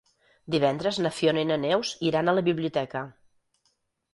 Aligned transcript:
Divendres 0.53 0.99
na 1.05 1.11
Fiona 1.17 1.43
i 1.45 1.49
na 1.49 1.57
Neus 1.65 1.91
iran 2.09 2.33
a 2.33 2.35
la 2.39 2.45
biblioteca. 2.51 3.05